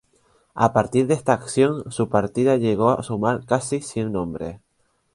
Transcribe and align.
A 0.55 0.73
partir 0.73 1.05
de 1.05 1.13
esta 1.13 1.33
acción, 1.33 1.91
su 1.91 2.09
partida 2.09 2.57
llegó 2.57 2.89
a 2.89 3.03
sumar 3.03 3.45
casi 3.45 3.81
cien 3.81 4.15
hombres. 4.15 4.59